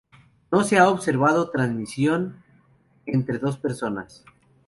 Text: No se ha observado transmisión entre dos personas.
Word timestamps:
No 0.51 0.63
se 0.63 0.79
ha 0.79 0.89
observado 0.89 1.51
transmisión 1.51 2.43
entre 3.05 3.37
dos 3.37 3.59
personas. 3.59 4.25